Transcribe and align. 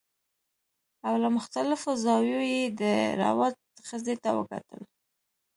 او 1.07 1.13
له 1.23 1.29
مختلفو 1.37 1.89
زاویو 2.03 2.41
یې 2.53 2.63
د 2.79 2.81
روات 3.23 3.55
ښځې 3.89 4.15
ته 4.23 4.29
وکتل 4.37 4.81